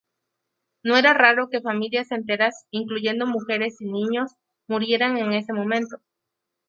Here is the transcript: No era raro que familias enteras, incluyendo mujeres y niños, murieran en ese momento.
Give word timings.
No 0.83 0.97
era 0.97 1.13
raro 1.13 1.49
que 1.51 1.61
familias 1.61 2.09
enteras, 2.11 2.65
incluyendo 2.71 3.27
mujeres 3.27 3.79
y 3.81 3.85
niños, 3.85 4.31
murieran 4.67 5.15
en 5.19 5.31
ese 5.33 5.53
momento. 5.53 5.97